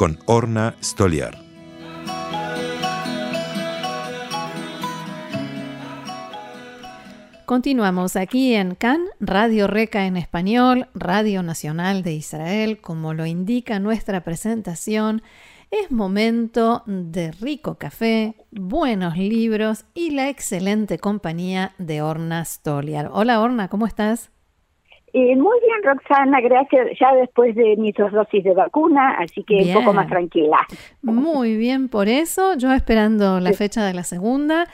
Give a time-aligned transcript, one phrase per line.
[0.00, 1.36] con Orna Stoliar.
[7.44, 13.78] Continuamos aquí en CAN, Radio Reca en español, Radio Nacional de Israel, como lo indica
[13.78, 15.20] nuestra presentación.
[15.70, 23.10] Es momento de rico café, buenos libros y la excelente compañía de Orna Stoliar.
[23.12, 24.30] Hola Orna, ¿cómo estás?
[25.12, 26.98] Eh, muy bien, Roxana, gracias.
[27.00, 30.58] Ya después de mis dos dosis de vacuna, así que un poco más tranquila.
[31.02, 34.66] Muy bien, por eso, yo esperando la fecha de la segunda.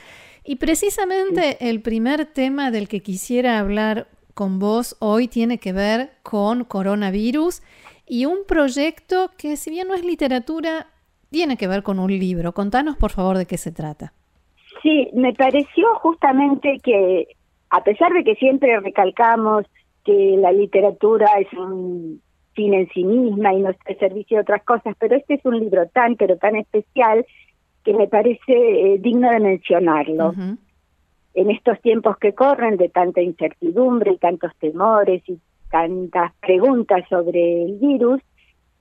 [0.45, 6.11] Y precisamente el primer tema del que quisiera hablar con vos hoy tiene que ver
[6.23, 7.63] con coronavirus
[8.07, 10.87] y un proyecto que si bien no es literatura,
[11.31, 12.53] tiene que ver con un libro.
[12.53, 14.13] Contanos por favor de qué se trata.
[14.83, 17.27] Sí, me pareció justamente que
[17.71, 19.65] a pesar de que siempre recalcamos
[20.07, 22.23] que la literatura es un
[22.55, 25.45] fin en sí misma y no está al servicio de otras cosas, pero este es
[25.45, 27.27] un libro tan, pero tan especial
[27.85, 30.33] que me parece eh, digno de mencionarlo.
[31.35, 35.39] En estos tiempos que corren de tanta incertidumbre y tantos temores y
[35.71, 38.23] tantas preguntas sobre el virus,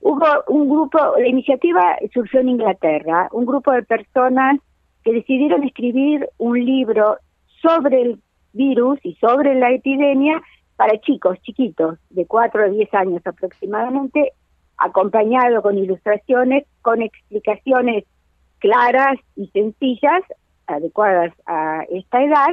[0.00, 4.58] hubo un grupo, la iniciativa surgió en Inglaterra, un grupo de personas
[5.04, 7.18] que decidieron escribir un libro
[7.60, 8.20] sobre el
[8.52, 10.40] virus y sobre la epidemia
[10.76, 14.32] para chicos chiquitos de 4 a 10 años aproximadamente,
[14.76, 18.04] acompañado con ilustraciones, con explicaciones
[18.58, 20.22] claras y sencillas,
[20.66, 22.50] adecuadas a esta edad,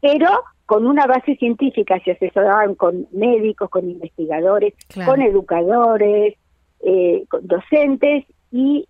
[0.00, 0.28] pero
[0.66, 4.74] con una base científica, se asesoraban con médicos, con investigadores,
[5.04, 6.34] con educadores,
[6.80, 8.88] eh, con docentes, y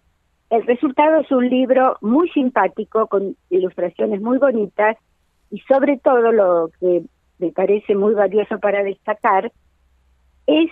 [0.48, 4.96] el resultado es un libro muy simpático, con ilustraciones muy bonitas,
[5.50, 7.02] y sobre todo lo que
[7.38, 9.52] me parece muy valioso para destacar,
[10.46, 10.70] es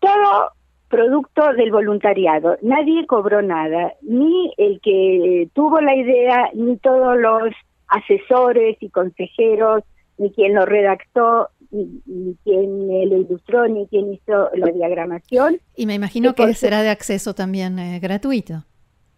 [0.00, 0.50] todo
[0.88, 2.56] producto del voluntariado.
[2.62, 7.52] Nadie cobró nada, ni el que tuvo la idea, ni todos los
[7.88, 9.82] asesores y consejeros,
[10.18, 15.58] ni quien lo redactó, ni, quien lo ilustró, ni quien hizo la diagramación.
[15.74, 18.64] Y me imagino que será de acceso también eh, gratuito.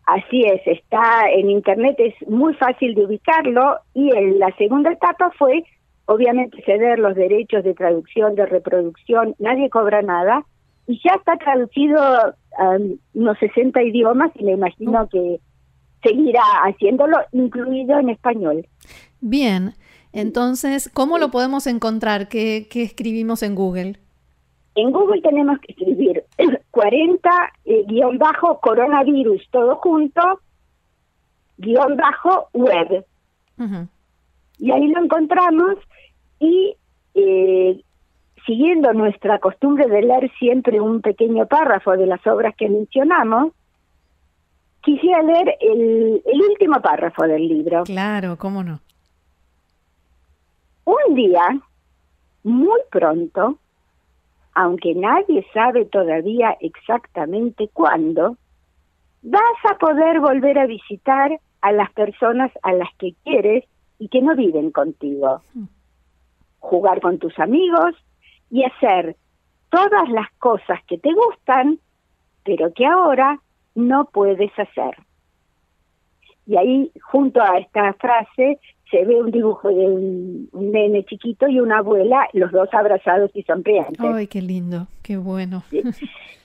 [0.07, 5.33] Así es, está en internet, es muy fácil de ubicarlo y en la segunda etapa
[5.37, 5.65] fue
[6.07, 10.45] obviamente ceder los derechos de traducción, de reproducción, nadie cobra nada,
[10.87, 12.79] y ya está traducido a
[13.15, 15.41] unos 60 idiomas y me imagino que
[16.03, 18.67] seguirá haciéndolo, incluido en español.
[19.21, 19.75] Bien,
[20.13, 22.29] entonces, ¿cómo lo podemos encontrar?
[22.29, 23.99] ¿Qué, escribimos en Google?
[24.77, 26.25] En Google tenemos que escribir
[26.71, 27.31] 40
[27.65, 30.41] eh, guion bajo coronavirus, todo junto,
[31.59, 33.05] guion bajo web.
[34.59, 35.77] Y ahí lo encontramos
[36.39, 36.77] y
[37.15, 37.81] eh,
[38.47, 43.53] siguiendo nuestra costumbre de leer siempre un pequeño párrafo de las obras que mencionamos,
[44.83, 47.85] quisiera leer el, el último párrafo del libro.
[47.85, 48.81] Claro, cómo no.
[50.85, 51.61] Un día,
[52.45, 53.59] muy pronto,
[54.55, 58.37] aunque nadie sabe todavía exactamente cuándo,
[59.23, 63.65] vas a poder volver a visitar a las personas a las que quieres
[63.99, 65.43] y que no viven contigo.
[66.59, 67.95] Jugar con tus amigos
[68.51, 69.17] y hacer
[69.71, 71.79] todas las cosas que te gustan,
[72.45, 73.41] pero que ahora
[73.75, 74.97] no puedes hacer.
[76.47, 81.59] Y ahí, junto a esta frase, se ve un dibujo de un, nene chiquito y
[81.59, 83.99] una abuela, los dos abrazados y sonrientes.
[83.99, 84.87] ¡Ay, qué lindo!
[85.03, 85.65] ¡Qué bueno!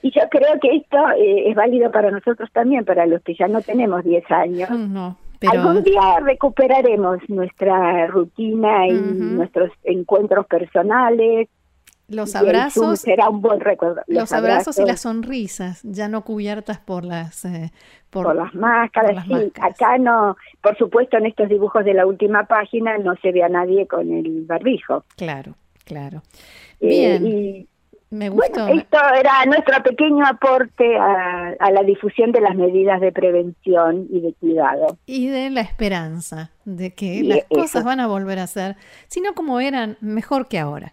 [0.04, 3.46] Y yo creo que esto eh, es válido para nosotros también, para los que ya
[3.46, 4.68] no tenemos 10 años.
[4.70, 5.16] No,
[5.50, 11.48] Algún día recuperaremos nuestra rutina y nuestros encuentros personales.
[12.08, 14.02] Los abrazos será un buen recuerdo.
[14.06, 17.72] Los, abrazos, y las sonrisas, ya no cubiertas por las eh,
[18.10, 19.24] por, las máscaras.
[19.60, 23.48] acá no, por supuesto, en estos dibujos de la última página no se ve a
[23.48, 25.04] nadie con el barbijo.
[25.16, 25.54] Claro,
[25.84, 26.22] claro.
[26.80, 27.68] Eh, Bien.
[28.12, 34.06] Me Bueno, esto era nuestro pequeño aporte a, la difusión de las medidas de prevención
[34.10, 34.98] y de cuidado.
[35.06, 38.76] Y de la esperanza de que las cosas van a volver a ser,
[39.08, 40.92] sino como eran, mejor que ahora.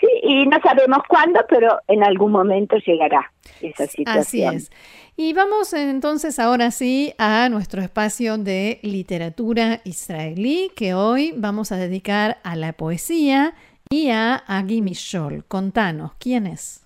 [0.00, 3.30] Sí, y no sabemos cuándo, pero en algún momento llegará
[3.60, 4.18] esa situación.
[4.18, 4.70] Así es.
[5.14, 11.76] Y vamos entonces ahora sí a nuestro espacio de literatura israelí, que hoy vamos a
[11.76, 13.52] dedicar a la poesía
[13.92, 15.44] y a Agi Mishol.
[15.44, 16.82] Contanos, ¿quién es?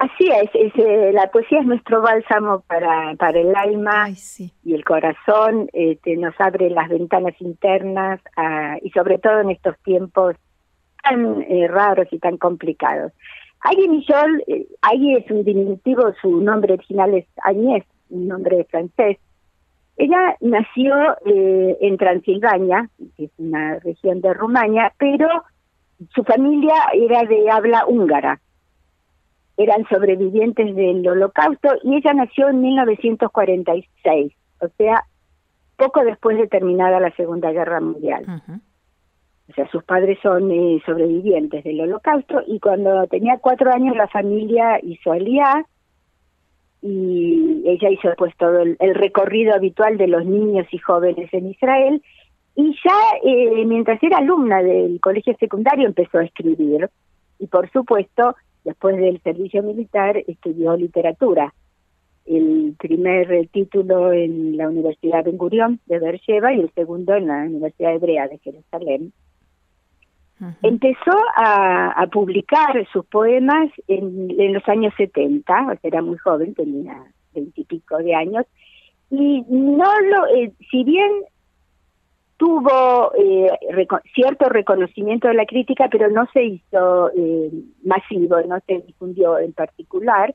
[0.00, 4.08] Así es, eh, la poesía es nuestro bálsamo para, para el alma
[4.64, 8.20] y el corazón, este, nos abre las ventanas internas
[8.82, 10.34] y sobre todo en estos tiempos
[11.04, 13.12] tan eh, raros y tan complicados.
[13.60, 14.66] Agui Michol, eh,
[15.18, 19.18] es un diminutivo, su nombre original es Agnès, un nombre francés.
[19.96, 20.92] Ella nació
[21.24, 25.28] en Transilvania, que es una región de Rumania, pero
[26.14, 28.40] su familia era de habla húngara.
[29.56, 35.04] Eran sobrevivientes del holocausto y ella nació en 1946, o sea,
[35.76, 38.42] poco después de terminada la Segunda Guerra Mundial.
[39.48, 44.08] O sea, sus padres son eh, sobrevivientes del holocausto y cuando tenía cuatro años la
[44.08, 45.66] familia hizo aliá
[46.80, 52.02] y ella hizo pues todo el, recorrido habitual de los niños y jóvenes en Israel
[52.56, 56.88] y ya eh, mientras era alumna del colegio secundario empezó a escribir
[57.38, 61.52] y por supuesto después del servicio militar estudió literatura.
[62.24, 67.42] El primer título en la Universidad Ben Gurion de Beersheba y el segundo en la
[67.42, 69.12] Universidad Hebrea de Jerusalén.
[70.62, 77.02] Empezó a, publicar sus poemas en, los años 70, o era muy joven, tenía
[77.32, 78.44] veintipico de años,
[79.10, 81.10] y no lo, eh, si bien
[82.36, 83.50] tuvo eh,
[84.14, 87.50] cierto reconocimiento de la crítica, pero no se hizo eh,
[87.84, 90.34] masivo, no se difundió en particular.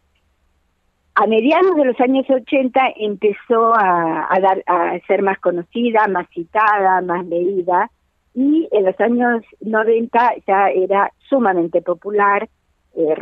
[1.15, 7.01] A mediados de los años 80 empezó a, dar, a ser más conocida, más citada,
[7.01, 7.91] más leída,
[8.33, 12.47] y en los años 90 ya era sumamente popular,
[12.95, 13.15] eh,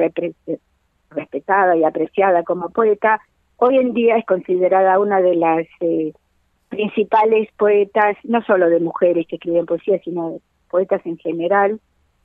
[1.10, 3.20] respetada y apreciada como poeta.
[3.56, 6.14] Hoy en día es considerada una de las eh,
[6.70, 11.80] principales poetas, no solo de mujeres que escriben poesía, sino de poetas en general,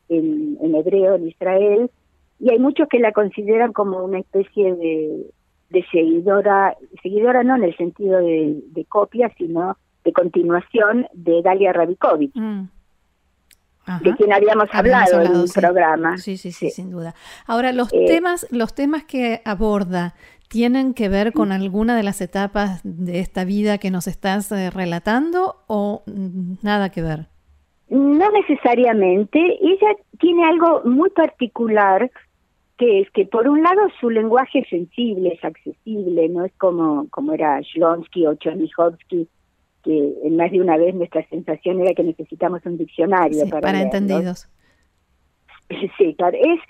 [0.08, 1.90] en, hebreo, en Israel,
[2.38, 7.76] y hay muchos que la consideran como una especie de, seguidora, seguidora no en el
[7.76, 12.34] sentido de, copia, sino de continuación de Dalia Rabikovich.
[12.34, 12.64] Mm
[14.02, 16.16] de quien habíamos, hablado, en un programa.
[16.18, 17.14] Sí, sí, sí, sin duda.
[17.46, 20.14] Ahora, los eh, temas, los temas que aborda
[20.52, 24.68] tienen que ver con alguna de las etapas de esta vida que nos estás eh,
[24.68, 26.02] relatando o
[26.62, 27.26] nada que ver.
[27.88, 29.38] No necesariamente.
[29.38, 32.10] Ella tiene algo muy particular
[32.76, 37.06] que es que por un lado su lenguaje es sensible, es accesible, no es como,
[37.08, 39.26] como era Shlonsky o Chernyshkovsky,
[39.84, 43.80] que en más de una vez nuestra sensación era que necesitamos un diccionario para, para
[43.80, 44.48] entendidos.
[45.96, 46.36] Sí, claro.
[46.38, 46.60] Es,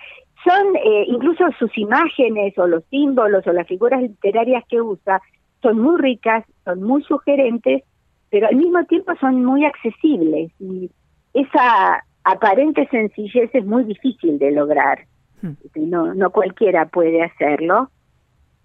[0.44, 5.20] son eh, incluso sus imágenes o los símbolos o las figuras literarias que usa
[5.62, 7.84] son muy ricas, son muy sugerentes,
[8.30, 10.90] pero al mismo tiempo son muy accesibles y
[11.34, 15.06] esa aparente sencillez es muy difícil de lograr.
[15.40, 15.52] Hmm.
[15.76, 17.90] No, no cualquiera puede hacerlo.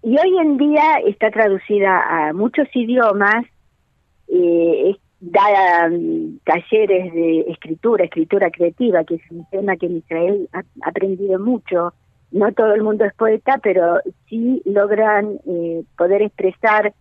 [0.02, 3.44] Y hoy en día está traducida a muchos idiomas
[4.28, 10.48] eh, da mm, talleres de escritura, escritura creativa, que es un tema que en Israel
[10.52, 11.92] ha aprendido mucho.
[12.30, 16.92] No todo el mundo es poeta, pero sí logran eh, poder expresar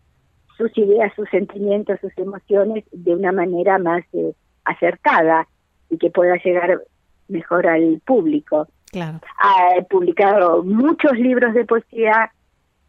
[0.58, 4.34] sus ideas, sus sentimientos, sus emociones de una manera más eh,
[4.64, 5.48] acertada
[5.90, 6.82] y que pueda llegar
[7.28, 8.68] mejor al público.
[8.92, 9.20] Claro.
[9.40, 12.32] Ha publicado muchos libros de poesía,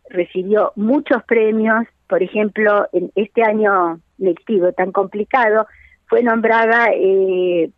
[0.09, 5.67] recibió muchos premios, por ejemplo, en este año lectivo tan complicado,
[6.07, 7.71] fue nombrada eh,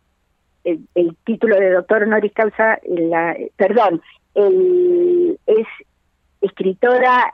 [0.63, 2.79] el, título de doctor honoris causa,
[3.57, 4.01] perdón,
[4.35, 5.67] el, es
[6.39, 7.33] escritora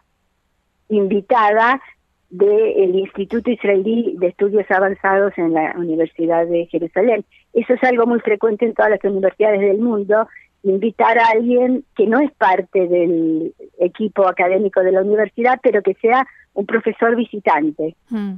[0.89, 1.81] invitada
[2.29, 7.23] del Instituto Israelí de Estudios Avanzados en la Universidad de Jerusalén.
[7.53, 10.27] Eso es algo muy frecuente en todas las universidades del mundo,
[10.63, 15.93] invitar a alguien que no es parte del equipo académico de la universidad, pero que
[15.95, 17.95] sea un profesor visitante.
[18.09, 18.35] Mm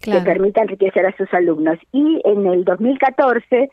[0.00, 1.78] que permita enriquecer a sus alumnos.
[1.92, 3.70] Y en el 2014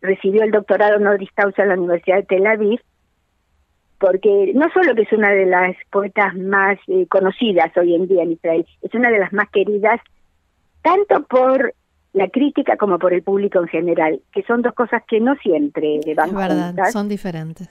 [0.00, 2.80] recibió el doctorado honoris causa en la Universidad de Tel Aviv,
[3.98, 8.22] porque no solo que es una de las poetas más eh, conocidas hoy en día
[8.22, 10.00] en Israel, es una de las más queridas,
[10.82, 11.74] tanto por
[12.14, 16.00] la crítica como por el público en general, que son dos cosas que no siempre
[16.16, 17.68] van es verdad, son diferentes.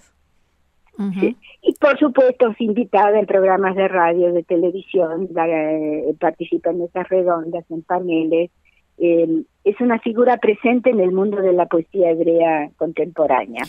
[1.62, 7.09] Y por supuesto es invitada en programas de radio, de televisión, eh, participa en esas
[7.09, 8.51] redondas, en paneles.
[9.00, 13.63] Eh, es una figura presente en el mundo de la poesía hebrea contemporánea.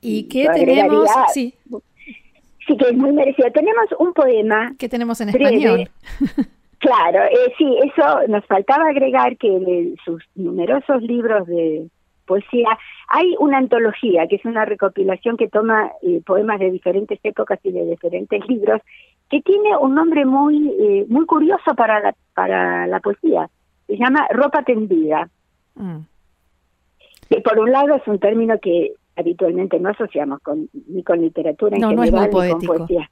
[0.00, 1.08] ¿Y qué tenemos?
[1.32, 1.54] Sí.
[2.66, 3.50] Sí, que es muy merecido.
[3.52, 4.74] Tenemos un poema.
[4.78, 5.90] ¿Qué tenemos en español?
[6.80, 11.86] Claro, eh, sí, eso nos faltaba agregar que en sus numerosos libros de
[12.24, 12.68] poesía
[13.08, 17.72] hay una antología, que es una recopilación que toma eh, poemas de diferentes épocas y
[17.72, 18.80] de diferentes libros,
[19.28, 23.50] que tiene un nombre muy eh, muy curioso para la, para la poesía.
[23.86, 25.28] Se llama Ropa Tendida.
[25.74, 25.98] Mm.
[27.28, 31.76] Que por un lado es un término que habitualmente no asociamos con, ni con literatura
[31.76, 33.10] en general, ni con poesía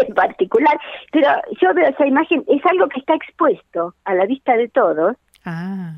[0.00, 0.78] en particular.
[1.12, 1.28] Pero
[1.60, 5.94] yo veo esa imagen, es algo que está expuesto a la vista de todos ah.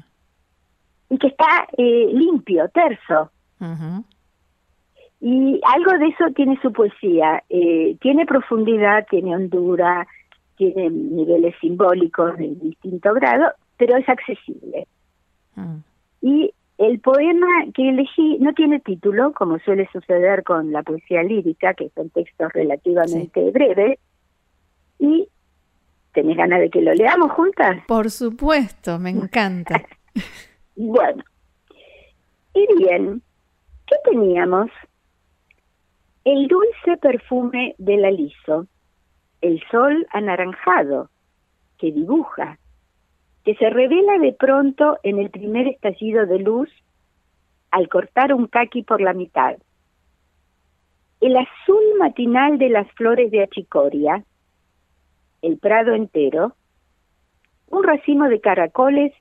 [1.09, 3.31] y que está eh, limpio, terso.
[5.21, 7.43] Y algo de eso tiene su poesía.
[7.49, 10.07] Eh, tiene profundidad, tiene hondura,
[10.57, 14.87] tiene niveles simbólicos de distinto grado, pero es accesible.
[15.55, 15.77] Mm.
[16.23, 21.75] Y el poema que elegí no tiene título, como suele suceder con la poesía lírica,
[21.75, 23.99] que son textos relativamente breves.
[24.99, 25.29] ¿Y
[26.13, 27.79] tenés ganas de que lo leamos juntas?
[27.87, 29.83] Por supuesto, me encanta.
[30.77, 31.25] bueno,
[32.55, 33.23] y bien,
[33.87, 34.71] ¿qué teníamos?
[36.25, 38.67] El dulce perfume del aliso,
[39.41, 41.09] el sol anaranjado
[41.79, 42.59] que dibuja,
[43.47, 46.69] que se revela de pronto en el primer estallido de luz
[47.71, 49.57] al cortar un caqui por la mitad.
[51.21, 54.25] El azul matinal de las flores de achicoria,
[55.43, 56.57] el prado entero,
[57.69, 59.13] un racimo de caracoles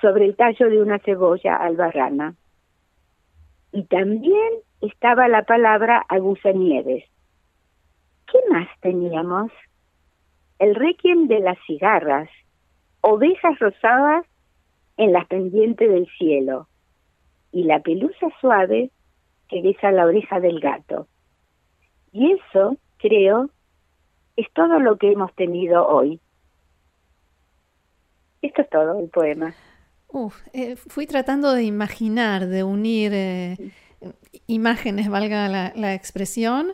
[0.00, 2.36] sobre el tallo de una cebolla albarrana.
[3.72, 7.02] Y también estaba la palabra agusanieves.
[8.30, 9.50] ¿Qué más teníamos?
[10.60, 12.28] El requiem de las cigarras,
[13.02, 14.24] ovejas rosadas
[14.96, 16.68] en las pendientes del cielo
[17.52, 18.90] y la pelusa suave
[19.48, 21.06] que besa la oreja del gato.
[22.12, 23.50] Y eso, creo,
[24.36, 26.20] es todo lo que hemos tenido hoy.
[28.40, 29.54] Esto es todo el poema.
[30.08, 33.56] Uf, eh, fui tratando de imaginar, de unir eh,
[34.46, 36.72] imágenes, valga la, la expresión,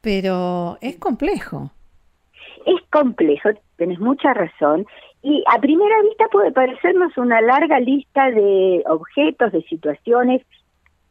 [0.00, 1.70] pero es complejo.
[2.66, 4.86] Es complejo, tenés mucha razón,
[5.22, 10.42] y a primera vista puede parecernos una larga lista de objetos, de situaciones,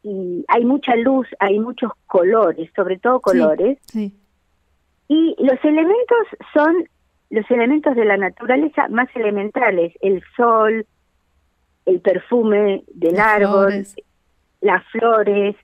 [0.02, 3.78] y hay mucha luz, hay muchos colores, sobre todo colores.
[3.94, 6.84] Y los elementos son
[7.30, 10.86] los elementos de la naturaleza más elementales, el sol,
[11.86, 13.86] el perfume del árbol,
[14.60, 15.56] las flores,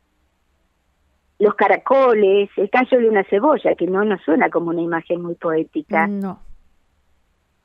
[1.38, 5.35] los caracoles, el callo de una cebolla, que no nos suena como una imagen muy
[5.35, 6.07] poética.
[6.07, 6.40] No.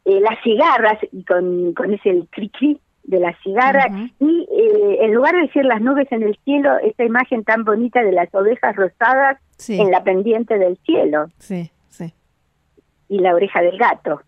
[0.05, 3.88] Eh, las cigarras, y con, con ese cri-cri de las cigarras,
[4.19, 8.03] y eh, en lugar de decir las nubes en el cielo, esa imagen tan bonita
[8.03, 11.27] de las ovejas rosadas en la pendiente del cielo.
[11.38, 12.13] Sí, sí.
[13.07, 14.22] Y la oreja del gato.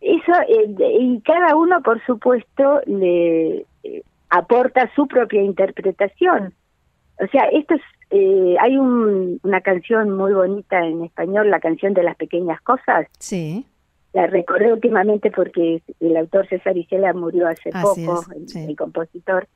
[0.00, 3.64] Eso, eh, y cada uno, por supuesto, le
[4.30, 6.54] aporta su propia interpretación.
[7.20, 12.02] O sea, esto es eh, hay una canción muy bonita en español, la canción de
[12.02, 13.06] las pequeñas cosas.
[13.18, 13.66] Sí.
[14.14, 19.46] La recordé últimamente porque el autor César Isela murió hace poco, el, compositor.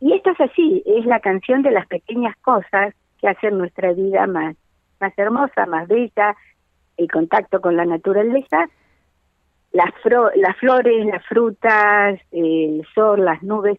[0.00, 4.26] Y esto es así, es la canción de las pequeñas cosas que hacen nuestra vida
[4.26, 4.56] más,
[4.98, 6.34] más hermosa, más bella,
[6.96, 8.68] el contacto con la naturaleza,
[9.72, 9.92] las,
[10.36, 13.78] las flores, las frutas, el sol, las nubes,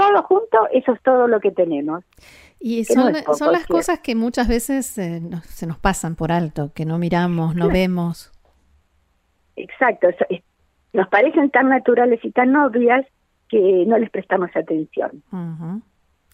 [0.00, 2.04] todo junto, eso es todo lo que tenemos.
[2.58, 6.84] Y son, son las cosas que muchas veces eh, se nos pasan por alto, que
[6.84, 8.30] no miramos, no vemos.
[9.56, 10.08] Exacto,
[10.92, 13.06] nos parecen tan naturales y tan obvias
[13.48, 15.22] que no les prestamos atención.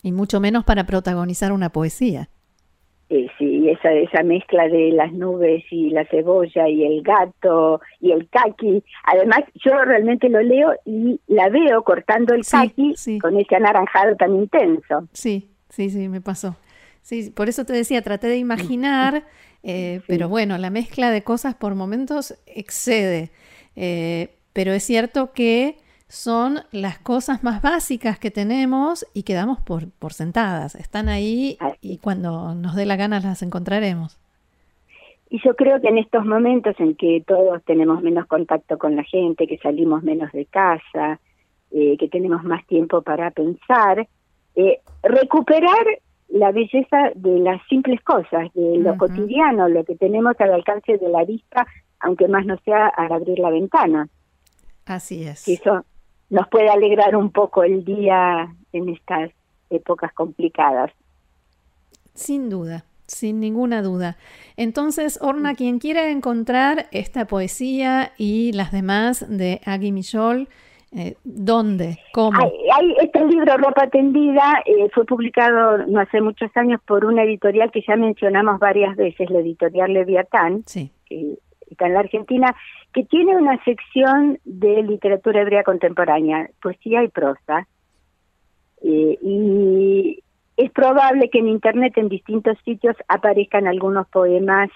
[0.03, 2.29] Y mucho menos para protagonizar una poesía.
[3.09, 3.29] Sí,
[3.71, 8.83] esa, esa mezcla de las nubes y la cebolla y el gato y el kaki.
[9.05, 14.35] Además, yo realmente lo leo y la veo cortando el kaki con ese anaranjado tan
[14.35, 15.09] intenso.
[15.13, 16.57] Sí, sí, sí, me pasó.
[17.03, 19.25] Sí, por eso te decía, traté de imaginar,
[19.63, 23.31] eh, pero bueno, la mezcla de cosas por momentos excede.
[23.77, 25.77] Eh, pero es cierto que
[26.09, 30.75] son las cosas más básicas que tenemos y quedamos por, por sentadas.
[30.75, 34.19] Están ahí y cuando nos dé la gana las encontraremos.
[35.29, 39.03] Y yo creo que en estos momentos en que todos tenemos menos contacto con la
[39.03, 41.19] gente, que salimos menos de casa,
[41.73, 44.07] eh, que tenemos más tiempo para pensar,
[44.55, 45.85] eh, recuperar
[46.29, 51.09] la belleza de las simples cosas, de lo cotidiano, lo que tenemos al alcance de
[51.09, 51.67] la vista,
[51.99, 54.09] aunque más no sea al abrir la ventana.
[54.87, 55.47] Así es.
[55.49, 55.85] eso
[56.31, 59.31] nos puede alegrar un poco el día en estas
[59.71, 60.93] épocas complicadas.
[62.15, 64.17] Sin duda, sin ninguna duda.
[64.57, 70.49] Entonces, Orna, quien quiera encontrar esta poesía y las demás de Agui Michol,
[70.93, 71.99] eh, ¿Dónde?
[72.15, 72.39] ¿Cómo?
[72.41, 77.71] Hay, este libro, Ropa Tendida, eh, fue publicado no hace muchos años por una editorial
[77.71, 80.65] que ya mencionamos varias veces, la editorial Leviatán,
[81.07, 81.39] que
[81.71, 82.55] está en la Argentina,
[82.93, 87.67] que tiene una sección de literatura hebrea contemporánea, poesía y prosa.
[88.83, 90.23] Eh, y
[90.57, 94.71] es probable que en Internet, en distintos sitios, aparezcan algunos poemas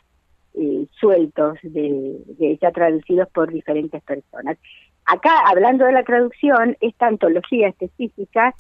[0.54, 4.58] eh, sueltos, de, ya traducidos por diferentes personas.
[5.06, 8.54] Acá, hablando de la traducción, esta antología específica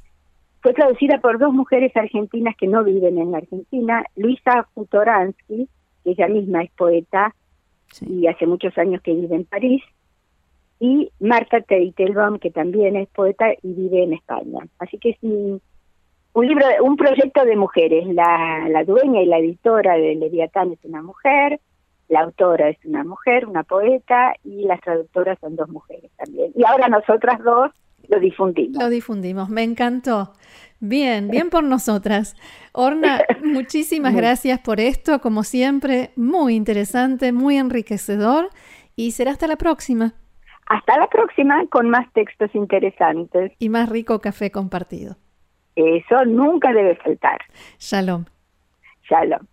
[0.62, 5.68] fue traducida por dos mujeres argentinas que no viven en la Argentina, Luisa Futoransky,
[6.04, 7.34] que ella misma es poeta
[8.00, 9.82] y hace muchos años que vive en París,
[10.80, 14.66] y Marta Teitelbaum, que también es poeta y vive en España.
[14.78, 15.60] Así que es un,
[16.34, 18.06] libro, un proyecto de mujeres.
[18.06, 21.60] La, la dueña y la editora de Leviatán es una mujer,
[22.08, 26.50] la autora es una mujer, una poeta, y las traductoras son dos mujeres también.
[26.56, 27.70] Y ahora nosotras dos
[28.10, 28.82] lo difundimos.
[28.82, 30.32] Lo difundimos, me encantó.
[30.80, 32.36] Bien, bien por nosotras.
[32.72, 38.48] Orna, muchísimas gracias por esto, como siempre, muy interesante, muy enriquecedor,
[38.96, 40.14] y será hasta la próxima.
[40.66, 43.52] Hasta la próxima con más textos interesantes.
[43.58, 45.16] Y más rico café compartido.
[45.74, 47.38] Eso nunca debe faltar.
[47.78, 48.24] Shalom.
[49.08, 49.46] Shalom.